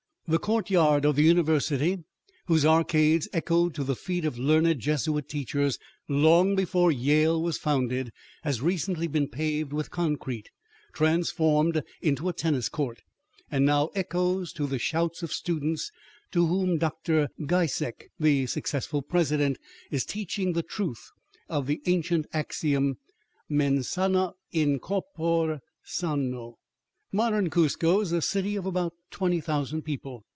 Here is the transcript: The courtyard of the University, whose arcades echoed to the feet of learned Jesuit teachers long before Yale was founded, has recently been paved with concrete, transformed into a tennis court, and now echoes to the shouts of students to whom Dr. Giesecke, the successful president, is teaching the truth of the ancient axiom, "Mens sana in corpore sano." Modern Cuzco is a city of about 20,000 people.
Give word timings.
The 0.27 0.39
courtyard 0.39 1.03
of 1.03 1.17
the 1.17 1.23
University, 1.25 1.97
whose 2.45 2.65
arcades 2.65 3.27
echoed 3.33 3.75
to 3.75 3.83
the 3.83 3.97
feet 3.97 4.23
of 4.23 4.39
learned 4.39 4.79
Jesuit 4.79 5.27
teachers 5.27 5.77
long 6.07 6.55
before 6.55 6.89
Yale 6.89 7.41
was 7.41 7.57
founded, 7.57 8.13
has 8.43 8.61
recently 8.61 9.07
been 9.07 9.27
paved 9.27 9.73
with 9.73 9.91
concrete, 9.91 10.49
transformed 10.93 11.83
into 12.01 12.29
a 12.29 12.33
tennis 12.33 12.69
court, 12.69 13.01
and 13.51 13.65
now 13.65 13.87
echoes 13.87 14.53
to 14.53 14.67
the 14.67 14.79
shouts 14.79 15.21
of 15.21 15.33
students 15.33 15.91
to 16.31 16.47
whom 16.47 16.77
Dr. 16.77 17.27
Giesecke, 17.41 18.07
the 18.17 18.45
successful 18.45 19.01
president, 19.01 19.57
is 19.89 20.05
teaching 20.05 20.53
the 20.53 20.63
truth 20.63 21.11
of 21.49 21.67
the 21.67 21.81
ancient 21.87 22.25
axiom, 22.31 22.99
"Mens 23.49 23.89
sana 23.89 24.31
in 24.53 24.79
corpore 24.79 25.59
sano." 25.83 26.55
Modern 27.13 27.49
Cuzco 27.49 27.99
is 27.99 28.13
a 28.13 28.21
city 28.21 28.55
of 28.55 28.65
about 28.65 28.93
20,000 29.09 29.81
people. 29.81 30.23